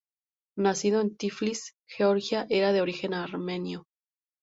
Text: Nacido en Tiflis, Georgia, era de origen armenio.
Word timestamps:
Nacido 0.57 0.99
en 0.99 1.15
Tiflis, 1.15 1.75
Georgia, 1.87 2.47
era 2.49 2.73
de 2.73 2.81
origen 2.81 3.13
armenio. 3.13 3.85